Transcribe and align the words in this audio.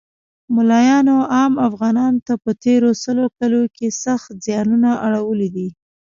مولایانو 0.55 1.17
عام 1.35 1.53
افغانانو 1.67 2.23
ته 2.27 2.33
په 2.43 2.51
تیرو 2.63 2.89
سلو 3.03 3.25
کلو 3.37 3.61
کښی 3.75 3.89
سخت 4.03 4.29
ځیانونه 4.45 4.89
اړولی 5.07 5.49
دی 5.55 5.67